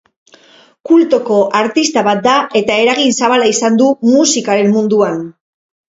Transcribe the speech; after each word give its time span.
Kultoko 0.91 1.37
artista 1.59 2.03
bat 2.09 2.23
da 2.29 2.33
eta 2.63 2.77
eragin 2.87 3.15
zabala 3.23 3.53
izan 3.53 3.81
du 3.83 3.91
musikaren 4.15 4.73
munduan. 4.79 5.25